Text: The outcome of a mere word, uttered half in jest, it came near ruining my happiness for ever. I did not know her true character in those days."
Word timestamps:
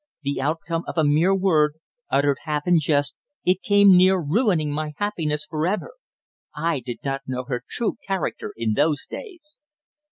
The 0.23 0.41
outcome 0.41 0.83
of 0.87 0.97
a 0.97 1.03
mere 1.03 1.35
word, 1.35 1.75
uttered 2.09 2.39
half 2.45 2.65
in 2.65 2.79
jest, 2.79 3.15
it 3.45 3.61
came 3.61 3.95
near 3.95 4.19
ruining 4.19 4.71
my 4.71 4.93
happiness 4.97 5.45
for 5.47 5.67
ever. 5.67 5.91
I 6.55 6.79
did 6.79 7.01
not 7.05 7.21
know 7.27 7.43
her 7.43 7.63
true 7.69 7.97
character 8.07 8.51
in 8.57 8.73
those 8.73 9.05
days." 9.07 9.59